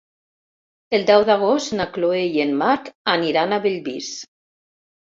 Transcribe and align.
El 0.99 1.05
deu 1.09 1.25
d'agost 1.27 1.75
na 1.81 1.87
Chloé 1.99 2.25
i 2.41 2.45
en 2.47 2.59
Marc 2.65 2.91
aniran 3.17 3.55
a 3.61 3.65
Bellvís. 3.69 4.15